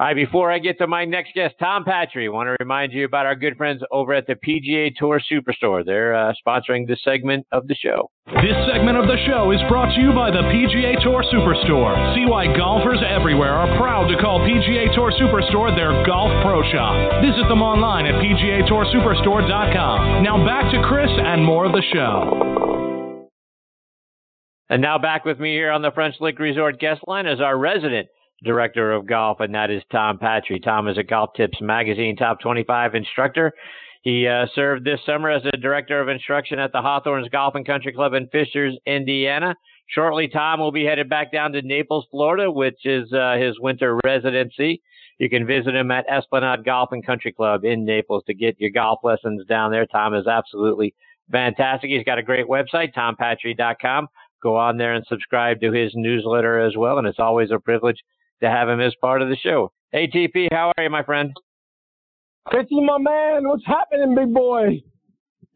[0.00, 2.94] All right, before I get to my next guest, Tom Patri, I want to remind
[2.94, 5.84] you about our good friends over at the PGA Tour Superstore.
[5.84, 8.10] They're uh, sponsoring this segment of the show.
[8.24, 12.14] This segment of the show is brought to you by the PGA Tour Superstore.
[12.16, 17.20] See why golfers everywhere are proud to call PGA Tour Superstore their golf pro shop.
[17.20, 20.24] Visit them online at PGATourSuperstore.com.
[20.24, 23.28] Now back to Chris and more of the show.
[24.70, 27.58] And now back with me here on the French Lick Resort guest line is our
[27.58, 28.08] resident
[28.44, 30.60] director of golf, and that is Tom Patri.
[30.60, 33.52] Tom is a Golf Tips Magazine top 25 instructor.
[34.02, 37.66] He uh, served this summer as a director of instruction at the Hawthorns Golf and
[37.66, 39.54] Country Club in Fishers, Indiana.
[39.88, 43.98] Shortly, Tom will be headed back down to Naples, Florida, which is uh, his winter
[44.04, 44.80] residency.
[45.18, 48.70] You can visit him at Esplanade Golf and Country Club in Naples to get your
[48.70, 49.84] golf lessons down there.
[49.84, 50.94] Tom is absolutely
[51.30, 51.90] fantastic.
[51.90, 54.08] He's got a great website, tompatri.com.
[54.42, 56.96] Go on there and subscribe to his newsletter as well.
[56.96, 57.98] And it's always a privilege
[58.42, 59.72] to have him as part of the show.
[59.92, 61.32] Hey, TP, how are you, my friend?
[62.46, 64.82] Chrissy, my man, what's happening, big boy?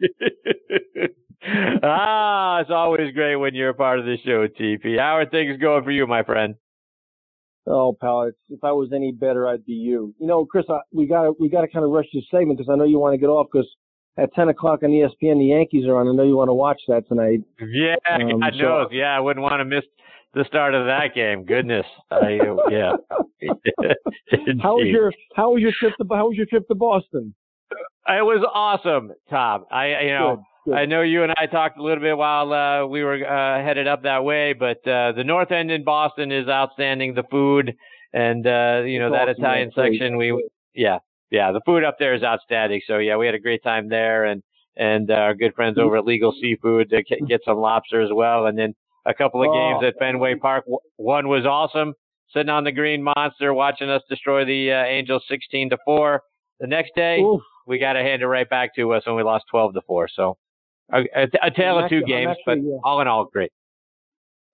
[1.82, 4.98] ah, it's always great when you're a part of the show, TP.
[4.98, 6.54] How are things going for you, my friend?
[7.66, 10.14] Oh, pal, if I was any better, I'd be you.
[10.18, 12.70] You know, Chris, I, we got we got to kind of rush this segment because
[12.70, 13.66] I know you want to get off because
[14.18, 16.06] at 10 o'clock on ESPN, the Yankees are on.
[16.06, 17.40] I know you want to watch that tonight.
[17.60, 18.86] Yeah, um, I know.
[18.88, 19.84] So, yeah, I wouldn't want to miss
[20.34, 21.44] the start of that game.
[21.44, 22.38] Goodness, I,
[22.70, 22.92] yeah.
[24.62, 27.34] how was your How was your trip to How was your trip to Boston?
[28.06, 29.64] It was awesome, Tom.
[29.70, 30.36] I you know.
[30.36, 30.44] Good.
[30.66, 30.78] Good.
[30.78, 33.86] I know you and I talked a little bit while uh, we were uh, headed
[33.86, 37.12] up that way, but uh, the North End in Boston is outstanding.
[37.12, 37.74] The food
[38.14, 40.98] and uh, you know that Italian section, we yeah
[41.30, 42.80] yeah the food up there is outstanding.
[42.86, 44.42] So yeah, we had a great time there, and
[44.76, 48.46] and uh, our good friends over at Legal Seafood to get some lobster as well,
[48.46, 48.74] and then
[49.06, 49.86] a couple of games oh.
[49.86, 50.64] at Fenway Park.
[50.96, 51.94] One was awesome,
[52.32, 56.22] sitting on the green monster, watching us destroy the uh, Angels 16 to four.
[56.60, 57.42] The next day, Oof.
[57.66, 60.08] we got to hand it right back to us when we lost 12 to four.
[60.14, 60.36] So
[60.92, 62.78] a, a, a tale I'm of two actually, games, actually, but yeah.
[62.84, 63.52] all in all, great.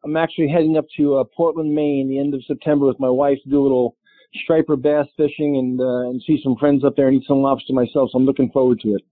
[0.05, 3.39] I'm actually heading up to uh, Portland, Maine, the end of September with my wife
[3.45, 3.97] to do a little
[4.35, 7.73] striper bass fishing and uh, and see some friends up there and eat some lobster
[7.73, 8.11] myself.
[8.13, 9.03] So I'm looking forward to it.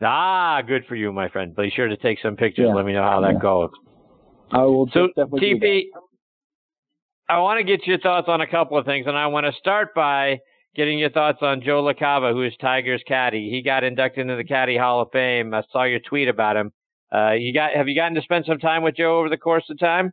[0.00, 1.54] Ah, good for you, my friend.
[1.54, 2.66] Be sure to take some pictures.
[2.68, 2.74] Yeah.
[2.74, 3.40] Let me know how that yeah.
[3.40, 3.70] goes.
[4.54, 5.86] I will so, TP,
[7.28, 9.52] I want to get your thoughts on a couple of things, and I want to
[9.58, 10.38] start by
[10.76, 13.50] getting your thoughts on Joe LaCava, who is Tiger's caddy.
[13.50, 15.52] He got inducted into the Caddy Hall of Fame.
[15.52, 16.72] I saw your tweet about him.
[17.12, 19.64] Uh, you got have you gotten to spend some time with Joe over the course
[19.70, 20.12] of time?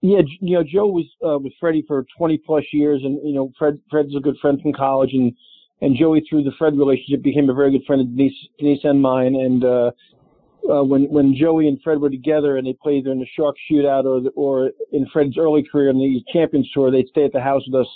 [0.00, 3.52] Yeah, you know, Joe was uh, with Freddie for 20 plus years, and you know,
[3.56, 5.32] Fred Fred's a good friend from college, and
[5.80, 9.00] and Joey through the Fred relationship became a very good friend of Denise Denise and
[9.00, 9.90] mine, and uh,
[10.70, 14.04] uh, when when Joey and Fred were together and they played in the Shark Shootout
[14.04, 17.40] or the, or in Fred's early career in the Champions Tour, they'd stay at the
[17.40, 17.92] house with us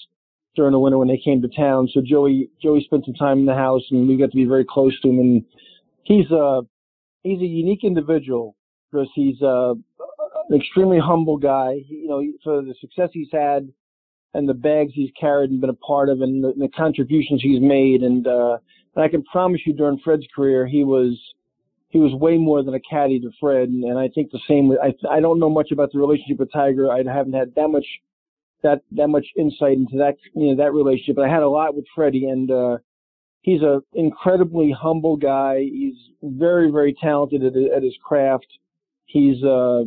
[0.55, 1.89] during the winter when they came to town.
[1.93, 4.65] So Joey Joey spent some time in the house and we got to be very
[4.69, 5.19] close to him.
[5.19, 5.45] And
[6.05, 6.63] he's a
[7.23, 8.57] he's a unique individual
[8.91, 9.75] because he's a,
[10.49, 11.77] an extremely humble guy.
[11.87, 13.73] He, you know, for the success he's had
[14.35, 17.61] and the bags he's carried and been a part of and the, the contributions he's
[17.61, 18.03] made.
[18.03, 18.59] And, uh,
[18.95, 21.19] and I can promise you during Fred's career, he was
[21.93, 24.73] he was way more than a caddy to Fred, and, and I think the same.
[24.83, 26.91] I I don't know much about the relationship with Tiger.
[26.91, 27.85] I haven't had that much
[28.63, 31.77] that that much insight into that you know that relationship, but I had a lot
[31.77, 32.79] with Freddie, and uh,
[33.43, 35.61] he's a incredibly humble guy.
[35.61, 38.47] He's very very talented at, at his craft.
[39.05, 39.83] He's uh,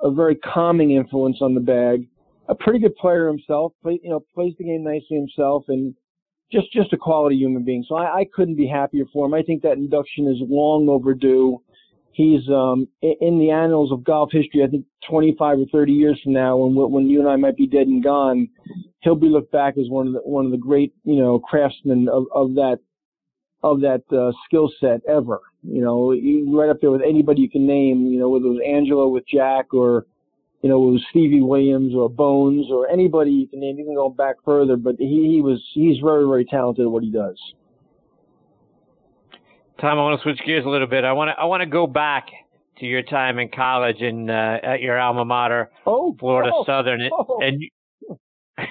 [0.00, 2.06] a very calming influence on the bag.
[2.48, 3.72] A pretty good player himself.
[3.82, 5.92] Play, you know, plays the game nicely himself, and
[6.50, 7.84] just just a quality human being.
[7.88, 9.34] So I, I couldn't be happier for him.
[9.34, 11.62] I think that induction is long overdue.
[12.12, 14.64] He's um, in the annals of golf history.
[14.64, 17.66] I think 25 or 30 years from now, when when you and I might be
[17.66, 18.48] dead and gone,
[19.00, 22.08] he'll be looked back as one of the one of the great you know craftsmen
[22.08, 22.78] of, of that
[23.62, 25.40] of that uh, skill set ever.
[25.62, 26.12] You know,
[26.56, 28.06] right up there with anybody you can name.
[28.06, 30.06] You know, whether it was Angelo with Jack or
[30.62, 33.78] you know, it was Stevie Williams or Bones or anybody you can name.
[33.78, 37.04] You can go back further, but he, he was he's very very talented at what
[37.04, 37.38] he does.
[39.80, 41.04] Tom, I want to switch gears a little bit.
[41.04, 42.26] I want to I want to go back
[42.78, 47.08] to your time in college and uh, at your alma mater, oh, Florida oh, Southern,
[47.12, 47.38] oh.
[47.40, 48.18] and you,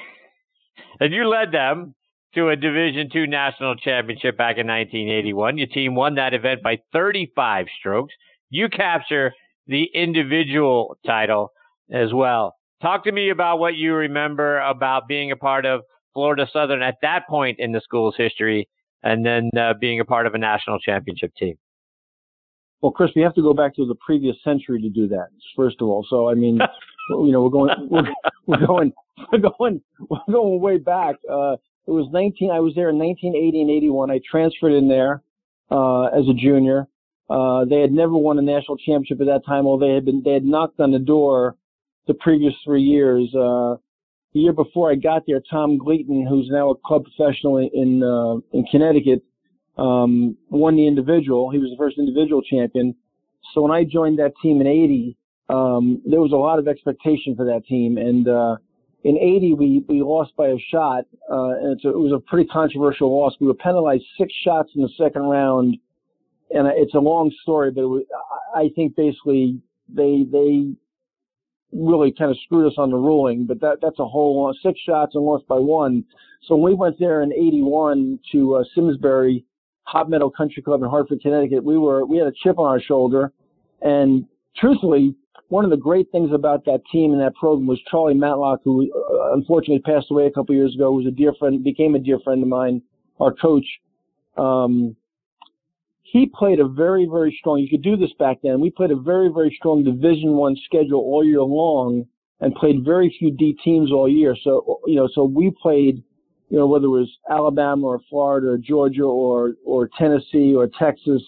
[0.99, 1.95] and you led them
[2.35, 5.57] to a Division two national championship back in 1981.
[5.57, 8.13] Your team won that event by 35 strokes.
[8.49, 9.33] You capture
[9.67, 11.51] the individual title
[11.91, 12.55] as well.
[12.81, 15.81] Talk to me about what you remember about being a part of
[16.13, 18.67] Florida Southern at that point in the school's history,
[19.03, 21.55] and then uh, being a part of a national championship team.
[22.81, 25.27] Well, Chris, we have to go back to the previous century to do that.
[25.55, 26.59] First of all, so I mean,
[27.09, 28.03] you know, we're going we're,
[28.45, 28.93] we're going
[29.31, 31.15] we're going we're going way back.
[31.29, 31.53] Uh,
[31.87, 32.51] it was 19.
[32.51, 34.11] I was there in 1980 and 81.
[34.11, 35.21] I transferred in there
[35.71, 36.87] uh, as a junior.
[37.29, 40.21] Uh, they had never won a national championship at that time, although they had been
[40.23, 41.55] they had knocked on the door
[42.07, 43.33] the previous three years.
[43.35, 43.75] Uh,
[44.33, 48.35] the year before I got there, Tom Gleaton, who's now a club professional in uh,
[48.57, 49.23] in Connecticut,
[49.77, 51.49] um, won the individual.
[51.51, 52.95] He was the first individual champion.
[53.53, 55.17] So when I joined that team in '80,
[55.49, 58.57] um, there was a lot of expectation for that team, and uh,
[59.03, 62.47] in '80 we we lost by a shot, uh, and a, it was a pretty
[62.49, 63.33] controversial loss.
[63.39, 65.77] We were penalized six shots in the second round,
[66.51, 68.03] and it's a long story, but was,
[68.55, 70.75] I think basically they they
[71.71, 73.45] really kind of screwed us on the ruling.
[73.45, 76.03] But that that's a whole six shots and lost by one.
[76.47, 79.45] So when we went there in '81 to uh, Simsbury
[79.83, 82.81] Hop Meadow Country Club in Hartford, Connecticut, we were we had a chip on our
[82.81, 83.31] shoulder,
[83.81, 84.25] and
[84.55, 85.15] truthfully,
[85.49, 88.91] one of the great things about that team and that program was Charlie Matlock, who
[88.93, 91.99] uh, unfortunately passed away a couple years ago, who was a dear friend, became a
[91.99, 92.81] dear friend of mine,
[93.19, 93.65] our coach.
[94.37, 94.95] Um,
[96.11, 97.59] he played a very, very strong.
[97.59, 98.61] You could do this back then.
[98.61, 102.05] We played a very, very strong Division One schedule all year long,
[102.39, 104.35] and played very few D teams all year.
[104.43, 106.01] So you know, so we played,
[106.49, 111.21] you know, whether it was Alabama or Florida or Georgia or or Tennessee or Texas.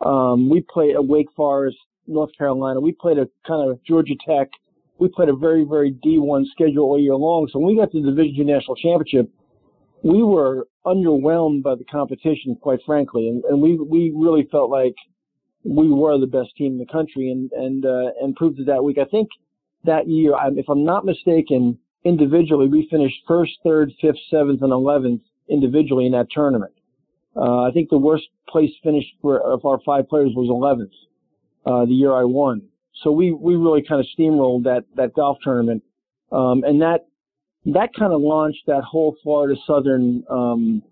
[0.00, 1.76] Um, we played at Wake Forest,
[2.06, 2.80] North Carolina.
[2.80, 4.48] We played a kind of Georgia Tech.
[4.98, 7.48] We played a very, very D1 schedule all year long.
[7.52, 9.30] So when we got to the Division Two National Championship,
[10.04, 14.94] we were underwhelmed by the competition, quite frankly, and, and we we really felt like
[15.64, 18.84] we were the best team in the country, and and uh, and proved it that
[18.84, 18.98] week.
[18.98, 19.28] I think
[19.84, 25.22] that year, if I'm not mistaken, individually we finished first, third, fifth, seventh, and eleventh
[25.48, 26.72] individually in that tournament.
[27.34, 30.92] Uh, I think the worst place finish for of our five players was 11th
[31.66, 32.62] uh, the year I won.
[33.02, 35.82] So we we really kind of steamrolled that that golf tournament,
[36.30, 37.06] um, and that
[37.66, 40.82] that kind of launched that whole Florida Southern um,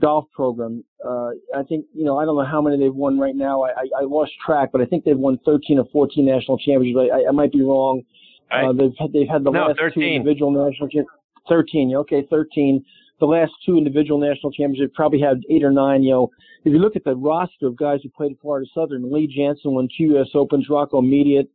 [0.00, 0.84] golf program.
[1.04, 3.62] Uh, I think, you know, I don't know how many they've won right now.
[3.62, 7.12] I, I, I lost track, but I think they've won 13 or 14 national championships.
[7.12, 8.02] I, I might be wrong.
[8.50, 9.94] Uh, they've had, they've had the no, last 13.
[9.94, 11.10] two individual national championships.
[11.48, 12.84] 13, okay, 13.
[13.20, 16.02] The last two individual national championships probably had eight or nine.
[16.02, 16.30] You know,
[16.64, 19.72] if you look at the roster of guys who played at Florida Southern, Lee Janzen
[19.72, 20.28] won two U.S.
[20.34, 21.50] Opens, Rocco Mediate,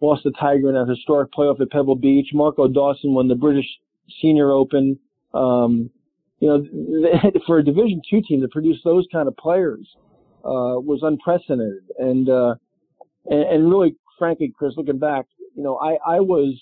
[0.00, 2.28] lost the Tiger in a historic playoff at Pebble Beach.
[2.32, 3.66] Marco Dawson won the British
[4.20, 4.98] Senior Open.
[5.34, 5.90] Um,
[6.40, 9.86] you know, for a Division two team to produce those kind of players
[10.44, 11.84] uh, was unprecedented.
[11.98, 12.54] And, uh,
[13.26, 16.54] and and really, frankly, Chris, looking back, you know, I I was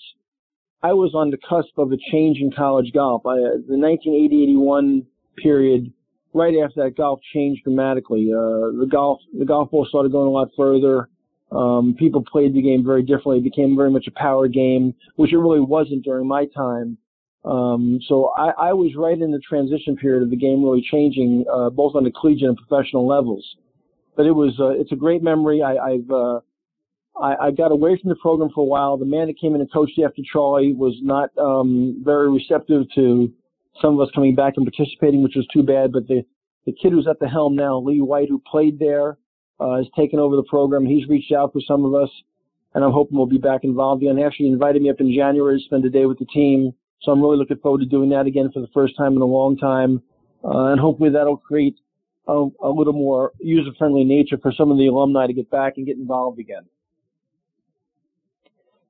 [0.81, 3.25] I was on the cusp of a change in college golf.
[3.25, 5.05] I, the 1980-81
[5.37, 5.91] period,
[6.33, 8.31] right after that, golf changed dramatically.
[8.31, 11.09] Uh, the golf the golf ball started going a lot further.
[11.55, 13.37] Um, people played the game very differently.
[13.37, 16.97] It became very much a power game, which it really wasn't during my time.
[17.45, 21.45] Um, so I, I, was right in the transition period of the game really changing,
[21.51, 23.45] uh, both on the collegiate and professional levels.
[24.17, 25.61] But it was, uh, it's a great memory.
[25.61, 26.39] I, have uh,
[27.21, 28.97] I, I, got away from the program for a while.
[28.97, 33.31] The man that came in and coached after Charlie was not um, very receptive to
[33.79, 35.91] some of us coming back and participating, which was too bad.
[35.91, 36.25] But the,
[36.65, 39.19] the kid who's at the helm now, Lee White, who played there,
[39.59, 40.85] uh, has taken over the program.
[40.85, 42.09] He's reached out for some of us,
[42.73, 44.17] and I'm hoping we'll be back involved again.
[44.17, 47.11] He actually invited me up in January to spend a day with the team, so
[47.11, 49.57] I'm really looking forward to doing that again for the first time in a long
[49.57, 50.01] time,
[50.43, 51.77] uh, and hopefully that'll create
[52.27, 55.85] a, a little more user-friendly nature for some of the alumni to get back and
[55.85, 56.63] get involved again.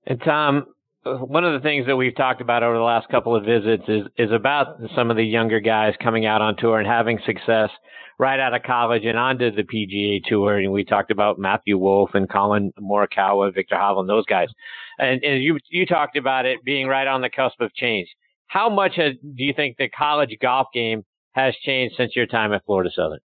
[0.07, 0.67] And Tom,
[1.05, 4.03] one of the things that we've talked about over the last couple of visits is
[4.17, 7.69] is about some of the younger guys coming out on tour and having success
[8.17, 10.57] right out of college and onto the PGA Tour.
[10.57, 14.47] And we talked about Matthew Wolff and Collin Morikawa, Viktor Hovland, those guys.
[14.97, 18.07] And, and you you talked about it being right on the cusp of change.
[18.47, 22.53] How much has, do you think the college golf game has changed since your time
[22.53, 23.19] at Florida Southern?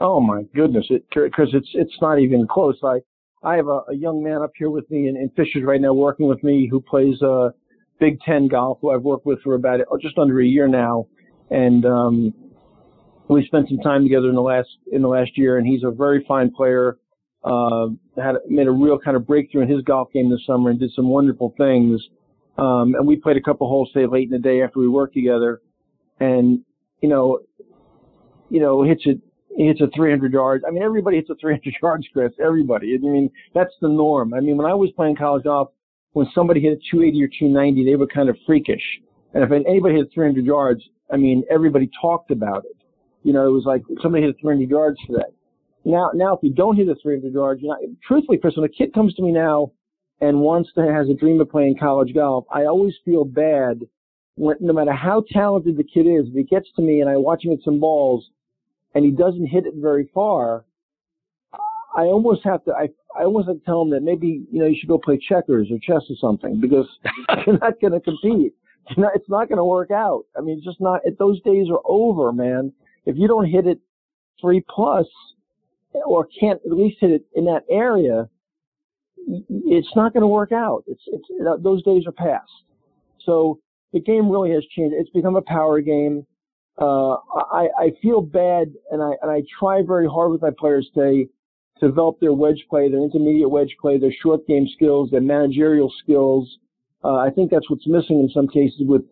[0.00, 2.78] Oh my goodness, it because it's it's not even close.
[2.82, 3.00] I
[3.42, 5.94] I have a, a young man up here with me in, in Fishers right now
[5.94, 7.50] working with me who plays uh,
[7.98, 11.06] Big Ten golf, who I've worked with for about just under a year now,
[11.50, 12.34] and um,
[13.28, 15.90] we spent some time together in the last in the last year, and he's a
[15.90, 16.98] very fine player.
[17.42, 17.88] Uh,
[18.22, 20.90] had made a real kind of breakthrough in his golf game this summer and did
[20.94, 21.98] some wonderful things.
[22.58, 25.14] Um, and we played a couple holes say late in the day after we worked
[25.14, 25.62] together,
[26.18, 26.60] and
[27.00, 27.40] you know,
[28.50, 29.20] you know, hits it
[29.56, 30.64] he hits a 300 yards.
[30.66, 32.32] I mean, everybody hits a 300 yards, Chris.
[32.42, 32.94] Everybody.
[32.94, 34.34] I mean, that's the norm.
[34.34, 35.70] I mean, when I was playing college golf,
[36.12, 38.82] when somebody hit a 280 or 290, they were kind of freakish.
[39.34, 42.76] And if anybody hit 300 yards, I mean, everybody talked about it.
[43.22, 45.28] You know, it was like somebody hit 300 yards today.
[45.84, 47.76] Now, now if you don't hit a 300 yards, you know,
[48.06, 49.72] truthfully, Chris, when a kid comes to me now
[50.20, 53.82] and wants to has a dream of playing college golf, I always feel bad
[54.34, 57.16] when, no matter how talented the kid is, if he gets to me and I
[57.16, 58.28] watch him hit some balls
[58.94, 60.64] and he doesn't hit it very far,
[61.96, 64.66] I almost have to, I, I almost have to tell him that maybe, you know,
[64.66, 66.86] you should go play checkers or chess or something because
[67.46, 68.54] you're not going to compete.
[68.90, 70.24] you Not, it's not going to work out.
[70.36, 72.72] I mean, it's just not, it, those days are over, man.
[73.06, 73.80] If you don't hit it
[74.40, 75.06] three plus
[75.92, 78.28] or can't at least hit it in that area,
[79.26, 80.84] it's not going to work out.
[80.86, 81.26] It's, it's,
[81.62, 82.50] those days are past.
[83.24, 83.58] So
[83.92, 84.94] the game really has changed.
[84.96, 86.26] It's become a power game.
[86.80, 87.16] Uh,
[87.52, 91.28] I, I feel bad and I, and I try very hard with my players to
[91.80, 96.58] develop their wedge play, their intermediate wedge play, their short game skills, their managerial skills.
[97.04, 99.02] Uh, I think that's what's missing in some cases with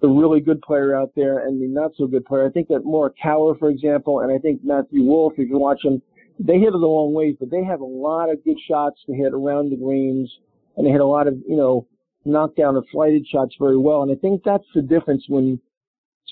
[0.00, 2.46] the really good player out there and the not so good player.
[2.46, 6.02] I think that Morikawa, for example, and I think Matthew Wolff, if you watch them,
[6.38, 9.14] they hit it a long ways, but they have a lot of good shots to
[9.14, 10.30] hit around the greens,
[10.76, 11.86] and they hit a lot of, you know,
[12.24, 14.02] knockdown and flighted shots very well.
[14.02, 15.60] And I think that's the difference when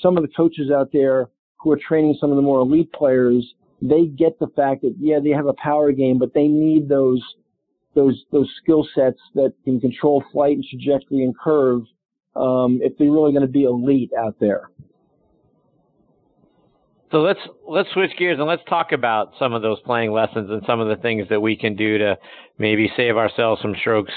[0.01, 1.29] some of the coaches out there
[1.61, 5.19] who are training some of the more elite players, they get the fact that yeah,
[5.23, 7.23] they have a power game, but they need those
[7.95, 11.83] those those skill sets that can control flight and trajectory and curve
[12.37, 14.71] um, if they're really going to be elite out there.
[17.11, 20.63] So let's let's switch gears and let's talk about some of those playing lessons and
[20.67, 22.17] some of the things that we can do to
[22.57, 24.13] maybe save ourselves some strokes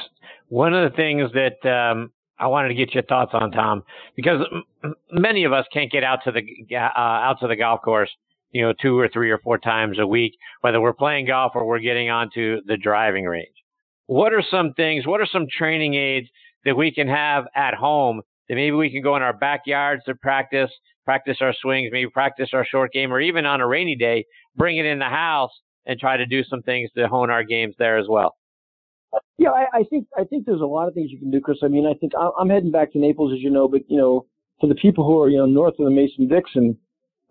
[0.49, 3.83] one of the things that um, I wanted to get your thoughts on, Tom,
[4.15, 4.41] because
[5.11, 8.09] many of us can't get out to the uh, out to the golf course,
[8.51, 11.65] you know, two or three or four times a week, whether we're playing golf or
[11.65, 13.55] we're getting onto the driving range.
[14.07, 15.07] What are some things?
[15.07, 16.27] What are some training aids
[16.65, 20.15] that we can have at home that maybe we can go in our backyards to
[20.15, 20.71] practice,
[21.05, 24.25] practice our swings, maybe practice our short game, or even on a rainy day,
[24.55, 25.51] bring it in the house
[25.85, 28.35] and try to do some things to hone our games there as well.
[29.45, 31.59] Yeah, I, I think I think there's a lot of things you can do, Chris.
[31.63, 34.25] I mean, I think I'm heading back to Naples, as you know, but you know,
[34.59, 36.77] for the people who are you know north of the Mason-Dixon,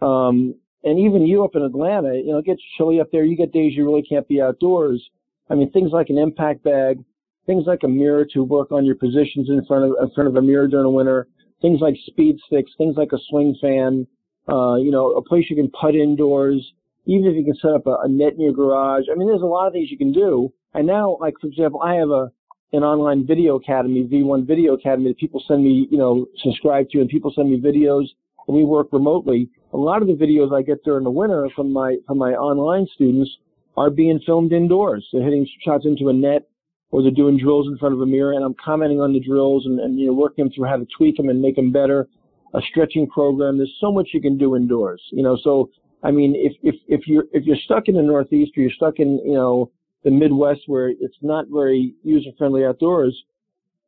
[0.00, 0.54] um,
[0.84, 3.24] and even you up in Atlanta, you know, it gets chilly up there.
[3.24, 5.02] You get days you really can't be outdoors.
[5.50, 7.02] I mean, things like an impact bag,
[7.46, 10.36] things like a mirror to work on your positions in front of in front of
[10.36, 11.26] a mirror during the winter,
[11.62, 14.06] things like speed sticks, things like a swing fan,
[14.48, 16.72] uh, you know, a place you can putt indoors,
[17.06, 19.04] even if you can set up a, a net in your garage.
[19.10, 21.80] I mean, there's a lot of things you can do and now, like for example,
[21.80, 22.30] I have a
[22.72, 27.00] an online video academy, V1 Video Academy, that people send me, you know, subscribe to,
[27.00, 28.06] and people send me videos,
[28.48, 29.48] and we work remotely.
[29.72, 32.86] A lot of the videos I get during the winter from my from my online
[32.94, 33.30] students
[33.76, 35.06] are being filmed indoors.
[35.12, 36.48] They're hitting shots into a net,
[36.90, 39.66] or they're doing drills in front of a mirror, and I'm commenting on the drills
[39.66, 42.08] and, and you know working through how to tweak them and make them better.
[42.54, 43.56] A stretching program.
[43.56, 45.02] There's so much you can do indoors.
[45.10, 45.70] You know, so
[46.04, 48.98] I mean, if if if you're if you're stuck in the Northeast or you're stuck
[48.98, 49.70] in you know
[50.04, 53.16] the Midwest where it's not very user friendly outdoors,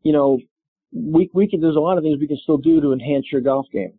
[0.02, 0.38] you know,
[0.92, 3.40] we we can there's a lot of things we can still do to enhance your
[3.40, 3.92] golf game.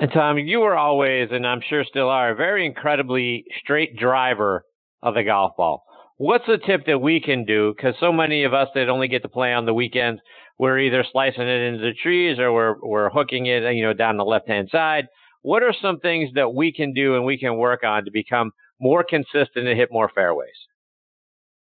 [0.00, 4.64] And Tom, you were always, and I'm sure still are, a very incredibly straight driver
[5.02, 5.84] of the golf ball.
[6.18, 7.74] What's a tip that we can do?
[7.74, 10.20] Because so many of us that only get to play on the weekends,
[10.58, 14.16] we're either slicing it into the trees or we're we're hooking it, you know, down
[14.16, 15.06] the left hand side.
[15.42, 18.52] What are some things that we can do and we can work on to become
[18.80, 20.54] more consistent and hit more fairways?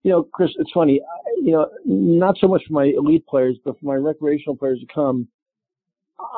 [0.02, 1.00] You know, Chris, it's funny.
[1.42, 4.86] You know, not so much for my elite players, but for my recreational players to
[4.94, 5.28] come,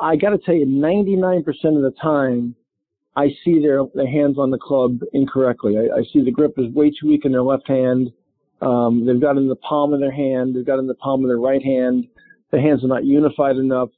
[0.01, 2.55] I got to tell you, 99% of the time,
[3.15, 5.77] I see their, their hands on the club incorrectly.
[5.77, 8.11] I, I see the grip is way too weak in their left hand.
[8.61, 10.55] Um, they've got it in the palm of their hand.
[10.55, 12.07] They've got it in the palm of their right hand.
[12.51, 13.89] The hands are not unified enough.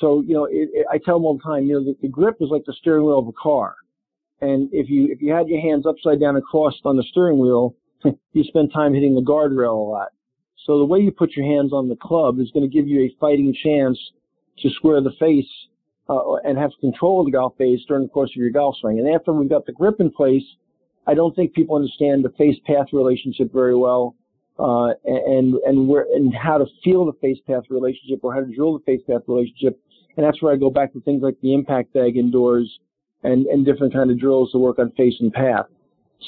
[0.00, 2.08] So, you know, it, it, I tell them all the time, you know, the, the
[2.08, 3.76] grip is like the steering wheel of a car.
[4.40, 7.38] And if you if you had your hands upside down and crossed on the steering
[7.38, 7.74] wheel,
[8.32, 10.08] you spend time hitting the guardrail a lot.
[10.66, 13.02] So the way you put your hands on the club is going to give you
[13.02, 13.98] a fighting chance
[14.58, 15.48] to square the face
[16.08, 18.98] uh, and have control of the golf face during the course of your golf swing.
[18.98, 20.42] And after we've got the grip in place,
[21.06, 24.16] I don't think people understand the face path relationship very well,
[24.58, 28.54] uh, and and where and how to feel the face path relationship or how to
[28.54, 29.78] drill the face path relationship.
[30.16, 32.78] And that's where I go back to things like the impact bag indoors
[33.24, 35.66] and, and different kind of drills to work on face and path.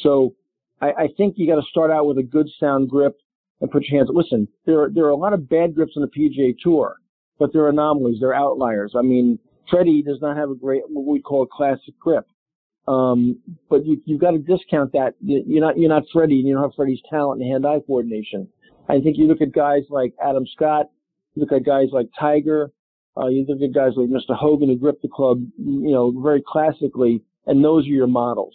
[0.02, 0.34] So
[0.80, 3.16] I, I think you got to start out with a good sound grip
[3.60, 4.10] and put your hands.
[4.12, 6.96] Listen, there are, there are a lot of bad grips on the PGA Tour,
[7.38, 8.18] but they're anomalies.
[8.20, 8.94] They're outliers.
[8.96, 9.38] I mean,
[9.70, 12.26] Freddie does not have a great, what we call a classic grip.
[12.88, 15.14] Um, but you, you've got to discount that.
[15.20, 18.48] You're not, you're not Freddie and you don't have Freddie's talent and hand-eye coordination.
[18.88, 20.86] I think you look at guys like Adam Scott,
[21.34, 22.70] you look at guys like Tiger,
[23.16, 24.36] uh, you look at guys like Mr.
[24.36, 28.54] Hogan who grip the club, you know, very classically, and those are your models.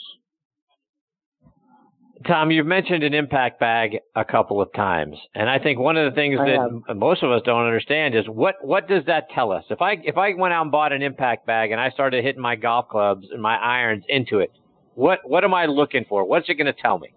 [2.27, 6.11] Tom, you've mentioned an impact bag a couple of times, and I think one of
[6.11, 6.97] the things I that have.
[6.97, 9.63] most of us don't understand is what what does that tell us?
[9.69, 12.41] If I if I went out and bought an impact bag and I started hitting
[12.41, 14.51] my golf clubs and my irons into it,
[14.93, 16.23] what what am I looking for?
[16.23, 17.09] What's it going to tell me?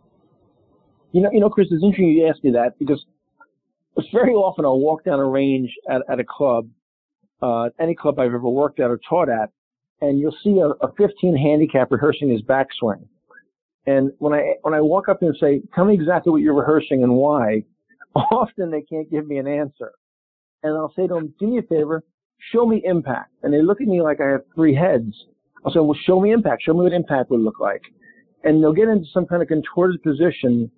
[1.12, 3.04] You know, you know, Chris, it's interesting you ask me that because
[4.12, 6.68] very often I'll walk down a range at, at a club,
[7.44, 9.50] uh, any club I've ever worked at or taught at,
[10.00, 13.06] and you'll see a, a 15 handicap rehearsing his backswing.
[13.86, 17.02] And when I when I walk up and say, "Tell me exactly what you're rehearsing
[17.02, 17.64] and why,"
[18.14, 19.92] often they can't give me an answer.
[20.62, 22.02] And I'll say to them, "Do me a favor,
[22.50, 25.12] show me impact." And they look at me like I have three heads.
[25.64, 26.62] I'll say, "Well, show me impact.
[26.62, 27.82] Show me what impact would look like."
[28.42, 30.70] And they'll get into some kind of contorted position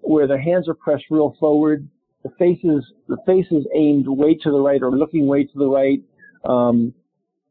[0.00, 1.86] where their hands are pressed real forward,
[2.26, 5.66] the face is the faces aimed way to the right or looking way to the
[5.68, 6.02] right.
[6.44, 6.92] Um,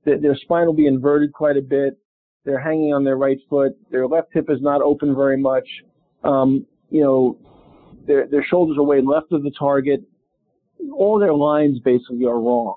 [0.03, 1.97] their, their spine will be inverted quite a bit.
[2.43, 3.71] They're hanging on their right foot.
[3.89, 5.67] Their left hip is not open very much.
[6.25, 7.37] Um, you know,
[8.05, 10.01] their their shoulders are way left of the target.
[10.93, 12.75] All their lines basically are wrong.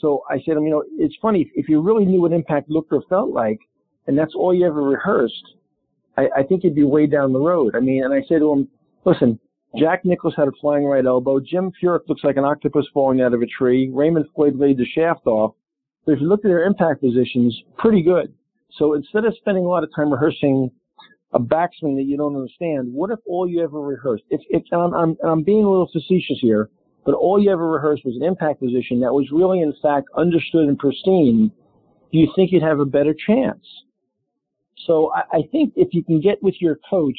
[0.00, 3.02] So I said, you know, it's funny if you really knew what impact looked or
[3.08, 3.60] felt like,
[4.08, 5.54] and that's all you ever rehearsed.
[6.16, 7.76] I, I think you'd be way down the road.
[7.76, 8.68] I mean, and I said to him,
[9.04, 9.38] listen,
[9.78, 11.38] Jack Nicklaus had a flying right elbow.
[11.38, 13.90] Jim Furyk looks like an octopus falling out of a tree.
[13.92, 15.54] Raymond Floyd laid the shaft off.
[16.04, 18.32] But if you look at their impact positions, pretty good.
[18.78, 20.70] So instead of spending a lot of time rehearsing
[21.32, 24.24] a backswing that you don't understand, what if all you ever rehearsed?
[24.30, 26.68] If, if and I'm, I'm, I'm being a little facetious here,
[27.04, 30.68] but all you ever rehearsed was an impact position that was really, in fact, understood
[30.68, 31.52] and pristine.
[32.10, 33.64] Do you think you'd have a better chance?
[34.86, 37.18] So I, I think if you can get with your coach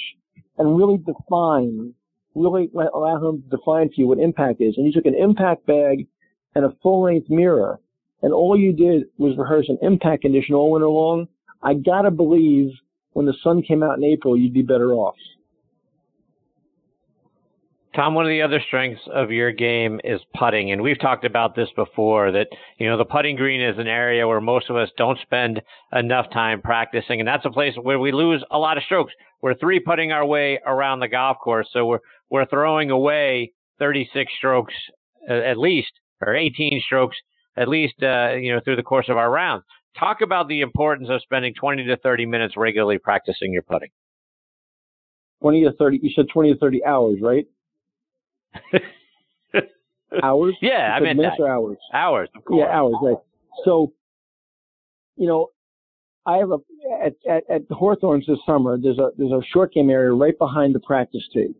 [0.58, 1.93] and really define,
[2.36, 5.66] really allow him to define for you what impact is, and you took an impact
[5.66, 6.08] bag
[6.56, 7.80] and a full length mirror,
[8.22, 11.28] and all you did was rehearse an impact condition all winter long,
[11.64, 12.72] I gotta believe
[13.14, 15.16] when the sun came out in April, you'd be better off.
[17.94, 21.56] Tom, one of the other strengths of your game is putting, and we've talked about
[21.56, 22.32] this before.
[22.32, 25.62] That you know the putting green is an area where most of us don't spend
[25.92, 29.12] enough time practicing, and that's a place where we lose a lot of strokes.
[29.42, 32.00] We're three putting our way around the golf course, so we're
[32.30, 34.74] we're throwing away 36 strokes
[35.27, 37.18] at least, or 18 strokes
[37.58, 39.64] at least, uh, you know, through the course of our round.
[40.00, 43.90] Talk about the importance of spending 20 to 30 minutes regularly practicing your putting.
[45.42, 46.00] 20 to 30.
[46.01, 47.46] You said 20 to 30 hours, right?
[50.24, 50.55] hours?
[50.61, 51.44] Yeah, I meant minutes that.
[51.44, 51.77] or hours?
[51.94, 52.29] Hours.
[52.35, 52.59] Of course.
[52.66, 52.96] Yeah, hours.
[53.01, 53.18] Right.
[53.66, 53.94] So,
[55.16, 55.50] you know,
[56.25, 56.57] I have a
[57.03, 58.77] at, at at Hawthorns this summer.
[58.77, 61.55] There's a there's a short game area right behind the practice tee,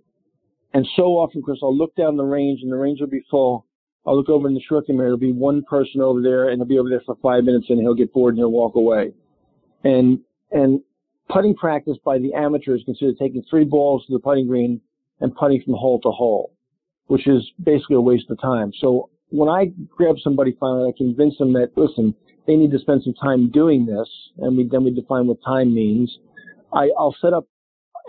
[0.74, 3.66] and so often, Chris, I'll look down the range and the range will be full.
[4.06, 5.10] I'll look over in the short game area.
[5.10, 7.80] There'll be one person over there, and he'll be over there for five minutes, and
[7.80, 9.14] he'll get bored and he'll walk away.
[9.84, 10.20] And
[10.52, 10.82] and
[11.30, 14.82] putting practice by the amateurs considered taking three balls to the putting green
[15.22, 16.54] and putting from hole to hole,
[17.12, 18.72] which is basically a waste of time.
[18.80, 22.16] So when I grab somebody finally, I convince them that listen,
[22.48, 25.76] they need to spend some time doing this, and we then we define what time
[25.76, 26.10] means.
[26.74, 27.48] I, I'll set up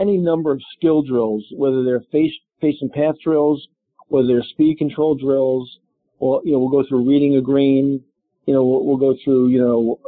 [0.01, 3.67] any number of skill drills, whether they're face face and path drills,
[4.07, 5.81] whether they're speed control drills,
[6.21, 8.01] or you know we'll go through reading a green,
[8.47, 9.99] you know we'll, we'll go through you know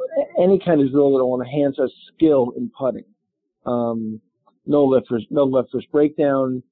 [0.41, 3.05] any kind of drill that will enhance our skill in putting.
[3.67, 4.21] Um,
[4.67, 6.63] no left no left wrist breakdown,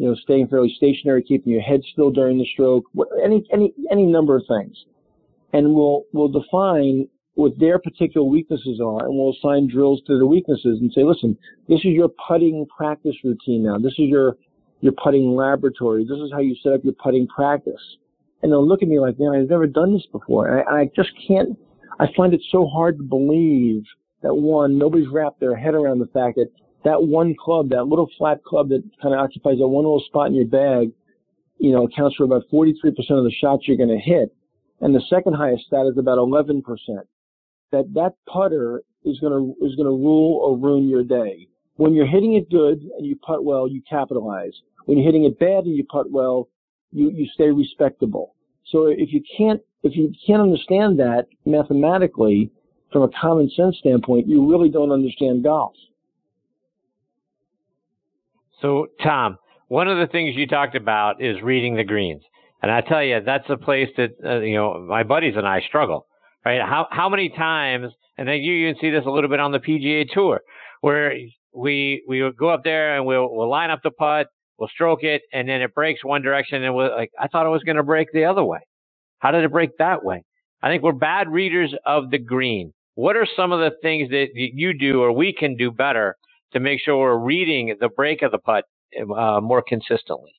[0.00, 2.84] you know, staying fairly stationary, keeping your head still during the stroke,
[3.22, 4.74] any any any number of things,
[5.52, 10.26] and we'll we'll define what their particular weaknesses are, and we'll assign drills to the
[10.26, 11.36] weaknesses and say, listen,
[11.68, 13.76] this is your putting practice routine now.
[13.76, 14.38] This is your
[14.80, 16.04] your putting laboratory.
[16.04, 17.98] This is how you set up your putting practice.
[18.42, 20.48] And they'll look at me like, man, I've never done this before.
[20.48, 21.58] And I, I just can't.
[21.98, 23.84] I find it so hard to believe
[24.22, 26.48] that one, nobody's wrapped their head around the fact that
[26.84, 30.28] that one club, that little flat club that kind of occupies that one little spot
[30.28, 30.92] in your bag,
[31.58, 34.34] you know, accounts for about 43% of the shots you're going to hit.
[34.80, 36.62] And the second highest stat is about 11%.
[37.72, 41.48] That that putter is going to, is going to rule or ruin your day.
[41.76, 44.52] When you're hitting it good and you putt well, you capitalize.
[44.86, 46.48] When you're hitting it bad and you putt well,
[46.92, 48.34] you, you stay respectable.
[48.70, 52.50] So if you can't, if you can't understand that mathematically
[52.92, 55.74] from a common sense standpoint, you really don't understand golf.
[58.60, 62.22] So, Tom, one of the things you talked about is reading the greens,
[62.62, 65.60] and I tell you that's a place that uh, you know my buddies and I
[65.66, 66.06] struggle.
[66.44, 66.60] Right?
[66.60, 67.92] How how many times?
[68.18, 70.40] And then you even see this a little bit on the PGA Tour,
[70.82, 71.14] where
[71.54, 74.26] we we go up there and we'll we'll line up the putt,
[74.58, 77.50] we'll stroke it, and then it breaks one direction, and we're like, I thought it
[77.50, 78.60] was going to break the other way.
[79.20, 80.22] How did it break that way?
[80.62, 82.72] I think we're bad readers of the green.
[82.94, 86.16] What are some of the things that you do or we can do better
[86.52, 88.64] to make sure we're reading the break of the putt
[88.98, 90.34] uh, more consistently?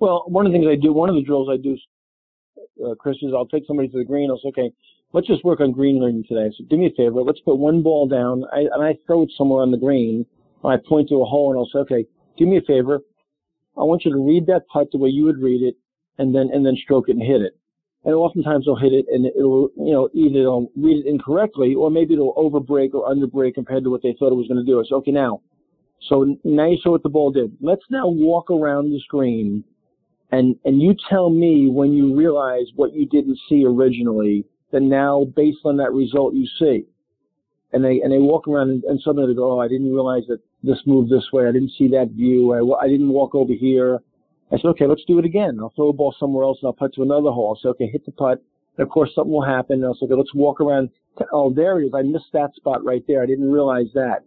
[0.00, 1.76] Well, one of the things I do, one of the drills I do,
[2.84, 4.30] uh, Chris, is I'll take somebody to the green.
[4.30, 4.70] I'll say, okay,
[5.12, 6.54] let's just work on green learning today.
[6.56, 7.22] So do me a favor.
[7.22, 10.26] Let's put one ball down I, and I throw it somewhere on the green.
[10.64, 13.00] I point to a hole and I'll say, okay, do me a favor.
[13.78, 15.76] I want you to read that putt the way you would read it
[16.18, 17.56] and then, and then stroke it and hit it.
[18.06, 21.90] And oftentimes they'll hit it and it'll, you know, either they'll read it incorrectly or
[21.90, 24.78] maybe it'll overbreak or underbreak compared to what they thought it was going to do.
[24.78, 25.42] It's okay now.
[26.08, 27.56] So now you saw what the ball did.
[27.60, 29.64] Let's now walk around the screen
[30.30, 35.24] and, and you tell me when you realize what you didn't see originally that now
[35.34, 36.86] based on that result you see.
[37.72, 40.22] And they, and they walk around and, and suddenly they go, oh, I didn't realize
[40.28, 41.48] that this moved this way.
[41.48, 42.52] I didn't see that view.
[42.52, 43.98] I, I didn't walk over here.
[44.52, 45.58] I said, okay, let's do it again.
[45.60, 47.50] I'll throw a ball somewhere else and I'll putt to another hole.
[47.50, 48.42] I'll say, okay, hit the putt.
[48.78, 49.76] And of course, something will happen.
[49.76, 50.90] And I'll say, okay, let's walk around.
[51.32, 51.92] Oh, there it is.
[51.94, 53.22] I missed that spot right there.
[53.22, 54.24] I didn't realize that.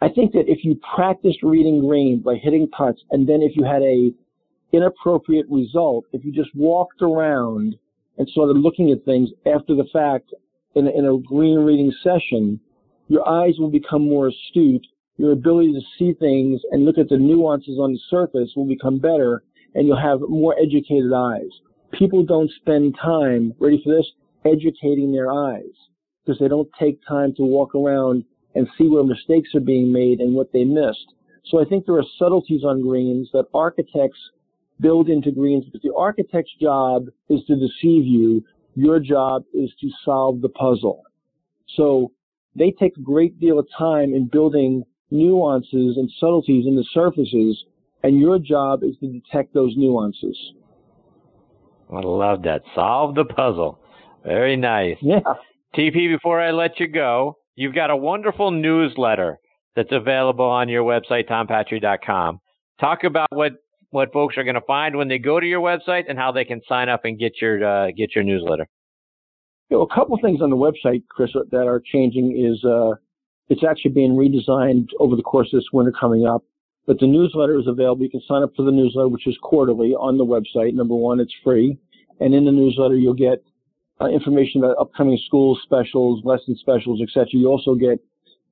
[0.00, 3.64] I think that if you practiced reading greens by hitting putts, and then if you
[3.64, 4.12] had a
[4.72, 7.76] inappropriate result, if you just walked around
[8.16, 10.32] and started looking at things after the fact
[10.74, 12.60] in a, in a green reading session,
[13.08, 14.86] your eyes will become more astute.
[15.16, 18.98] Your ability to see things and look at the nuances on the surface will become
[18.98, 19.42] better
[19.74, 21.50] and you'll have more educated eyes.
[21.92, 24.06] People don't spend time, ready for this,
[24.44, 25.72] educating their eyes
[26.24, 30.20] because they don't take time to walk around and see where mistakes are being made
[30.20, 31.14] and what they missed.
[31.46, 34.18] So I think there are subtleties on greens that architects
[34.80, 38.44] build into greens, but the architect's job is to deceive you.
[38.74, 41.02] Your job is to solve the puzzle.
[41.76, 42.12] So
[42.56, 47.64] they take a great deal of time in building nuances and subtleties in the surfaces,
[48.02, 50.36] and your job is to detect those nuances.
[51.92, 52.62] I love that.
[52.74, 53.78] Solve the puzzle.
[54.24, 54.96] Very nice.
[55.00, 55.20] Yeah.
[55.74, 59.38] TP, before I let you go, you've got a wonderful newsletter
[59.76, 62.40] that's available on your website, tompatri.com.
[62.80, 63.52] Talk about what
[63.90, 66.44] what folks are going to find when they go to your website and how they
[66.44, 68.66] can sign up and get your uh, get your newsletter.
[69.68, 72.92] You know, a couple things on the website, Chris, that are changing is uh,
[73.48, 76.42] it's actually being redesigned over the course of this winter coming up.
[76.90, 78.02] But the newsletter is available.
[78.02, 80.74] You can sign up for the newsletter, which is quarterly on the website.
[80.74, 81.78] Number one, it's free,
[82.18, 83.44] and in the newsletter you'll get
[84.00, 87.28] uh, information about upcoming school specials, lesson specials, etc.
[87.30, 88.00] You also get,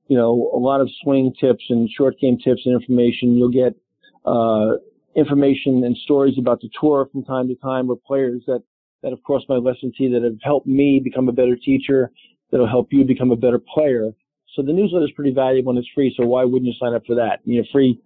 [0.07, 3.35] you know, a lot of swing tips and short game tips and information.
[3.35, 3.75] You'll get
[4.23, 4.77] uh,
[5.17, 8.63] information and stories about the tour from time to time with players that,
[9.03, 12.09] that have crossed my lesson tee that have helped me become a better teacher,
[12.51, 14.13] that'll help you become a better player.
[14.55, 16.13] So the newsletter is pretty valuable and it's free.
[16.17, 17.39] So why wouldn't you sign up for that?
[17.43, 17.99] You know, free.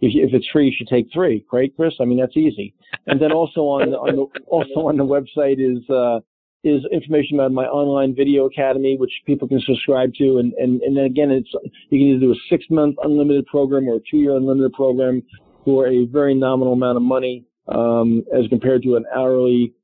[0.00, 1.94] If, if it's free, you should take three, right, Chris?
[2.00, 2.74] I mean, that's easy.
[3.06, 6.20] And then also on the, on the also on the website is uh,
[6.62, 10.38] is information about my online video academy, which people can subscribe to.
[10.38, 11.50] And and and then again, it's
[11.90, 15.22] you can either do a six month unlimited program or a two year unlimited program
[15.64, 19.74] for a very nominal amount of money um, as compared to an hourly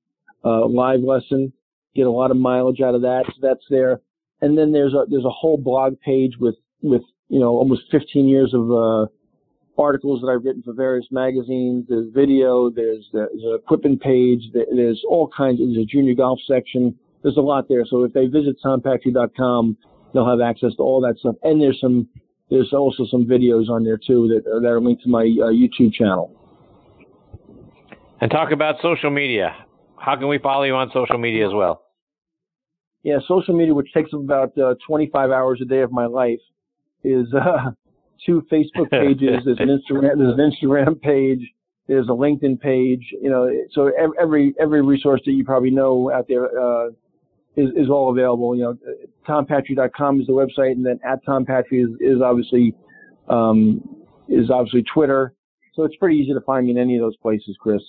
[0.45, 1.53] uh, live lesson.
[1.95, 3.25] Get a lot of mileage out of that.
[3.27, 4.01] So that's there.
[4.43, 8.29] And then there's a there's a whole blog page with with you know almost 15
[8.29, 9.07] years of uh,
[9.79, 11.87] articles that I've written for various magazines.
[11.89, 12.71] There's video.
[12.71, 14.43] There's there's an equipment page.
[14.53, 15.59] There's all kinds.
[15.59, 16.95] There's a junior golf section.
[17.23, 17.85] There's a lot there.
[17.85, 19.77] So if they visit tompatri.com,
[20.13, 21.37] they'll have access to all that stuff.
[21.43, 22.09] And there's some
[22.51, 25.93] there's also some videos on there too that, that are linked to my uh, YouTube
[25.93, 26.33] channel.
[28.21, 29.55] And talk about social media.
[29.99, 31.83] How can we follow you on social media as well?
[33.03, 36.41] Yeah, social media, which takes up about uh, 25 hours a day of my life,
[37.05, 37.71] is uh,
[38.25, 39.43] two Facebook pages.
[39.45, 40.19] there's an Instagram.
[40.19, 41.41] There's an Instagram page.
[41.89, 43.05] There's a LinkedIn page.
[43.21, 46.89] You know, so every every resource that you probably know out there uh,
[47.57, 48.57] is, is all available.
[48.57, 48.79] You know,
[49.29, 52.75] tompatri.com is the website, and then at tompatri is, is obviously
[53.29, 53.83] um,
[54.29, 55.35] is obviously Twitter.
[55.75, 57.83] So it's pretty easy to find me in any of those places, Chris.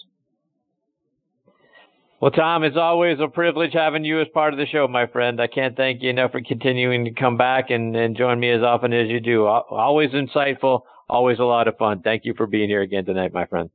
[2.20, 5.40] Well, Tom, it's always a privilege having you as part of the show, my friend.
[5.40, 8.64] I can't thank you enough for continuing to come back and, and join me as
[8.64, 9.46] often as you do.
[9.46, 12.02] Always insightful, always a lot of fun.
[12.02, 13.70] Thank you for being here again tonight, my friend.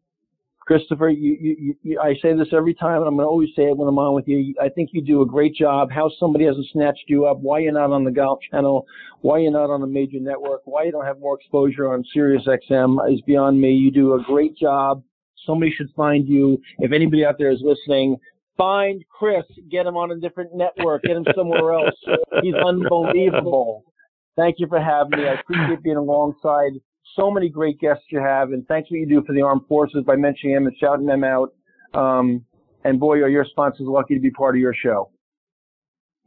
[0.58, 3.64] Christopher, you, you, you, I say this every time, and I'm going to always say
[3.64, 4.54] it when I'm on with you.
[4.60, 5.92] I think you do a great job.
[5.92, 8.86] How somebody hasn't snatched you up, why you're not on the Golf Channel,
[9.20, 12.46] why you're not on a major network, why you don't have more exposure on Sirius
[12.46, 13.70] XM is beyond me.
[13.72, 15.02] You do a great job.
[15.46, 16.60] Somebody should find you.
[16.78, 18.16] If anybody out there is listening,
[18.56, 21.94] find Chris, get him on a different network, get him somewhere else.
[22.42, 23.84] He's unbelievable.
[24.36, 25.28] Thank you for having me.
[25.28, 26.72] I appreciate being alongside
[27.16, 29.66] so many great guests you have, and thanks for what you do for the armed
[29.68, 31.52] forces by mentioning them and shouting them out.
[31.94, 32.44] Um,
[32.84, 35.10] and boy, are your sponsors lucky to be part of your show.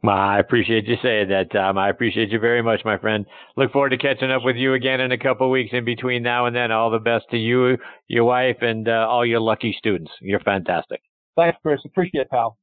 [0.08, 1.78] I appreciate you saying that, Tom.
[1.78, 3.26] I appreciate you very much, my friend.
[3.56, 5.70] Look forward to catching up with you again in a couple of weeks.
[5.72, 9.26] In between now and then, all the best to you, your wife, and uh, all
[9.26, 10.12] your lucky students.
[10.20, 11.00] You're fantastic.
[11.36, 11.80] Thanks, Chris.
[11.84, 12.56] Appreciate it, pal.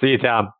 [0.00, 0.52] See you, Tom.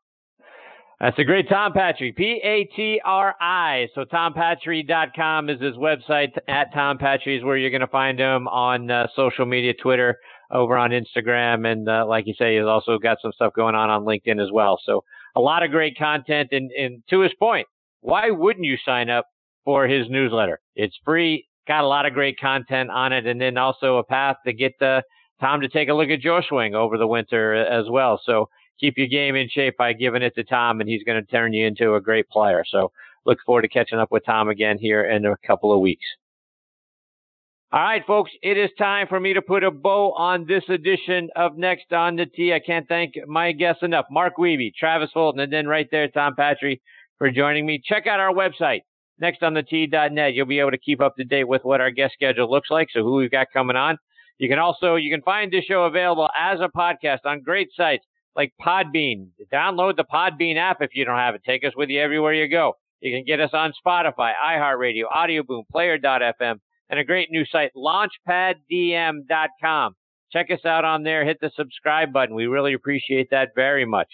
[1.01, 3.89] That's a great Tom Patri, P A T R I.
[3.95, 6.31] So tompatri.com is his website.
[6.49, 10.17] At Tom Patri is where you're going to find him on uh, social media, Twitter,
[10.51, 13.91] over on Instagram, and uh, like you say, he's also got some stuff going on
[13.91, 14.79] on LinkedIn as well.
[14.85, 15.03] So
[15.35, 16.51] a lot of great content.
[16.53, 17.67] And, and to his point,
[18.01, 19.27] why wouldn't you sign up
[19.65, 20.61] for his newsletter?
[20.77, 24.37] It's free, got a lot of great content on it, and then also a path
[24.47, 25.03] to get the
[25.45, 28.19] Tom to take a look at your swing over the winter as well.
[28.25, 28.49] So
[28.81, 31.53] keep your game in shape by giving it to Tom, and he's going to turn
[31.53, 32.65] you into a great player.
[32.67, 32.93] So
[33.27, 36.05] look forward to catching up with Tom again here in a couple of weeks.
[37.73, 41.29] All right, folks, it is time for me to put a bow on this edition
[41.35, 42.55] of Next on the Tee.
[42.55, 44.07] I can't thank my guests enough.
[44.11, 46.81] Mark Wiebe, Travis Fulton, and then right there, Tom Patri
[47.19, 47.83] for joining me.
[47.85, 48.83] Check out our website,
[49.21, 50.35] nextonthetee.net.
[50.35, 52.89] You'll be able to keep up to date with what our guest schedule looks like,
[52.93, 53.99] so who we've got coming on.
[54.39, 58.05] You can also, you can find this show available as a podcast on great sites
[58.35, 59.29] like Podbean.
[59.53, 61.43] Download the Podbean app if you don't have it.
[61.47, 62.75] Take us with you everywhere you go.
[63.01, 66.57] You can get us on Spotify, iHeartRadio, Audioboom, Player.fm,
[66.91, 69.93] and a great new site, LaunchpadDM.com.
[70.33, 71.25] Check us out on there.
[71.25, 72.35] Hit the subscribe button.
[72.35, 74.09] We really appreciate that very much.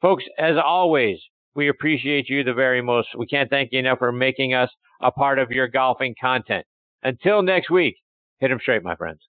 [0.00, 1.18] Folks, as always,
[1.54, 3.08] we appreciate you the very most.
[3.16, 4.70] We can't thank you enough for making us
[5.00, 6.66] a part of your golfing content.
[7.02, 7.96] Until next week,
[8.40, 9.20] hit them straight, my friends.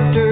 [0.00, 0.29] Mascaro,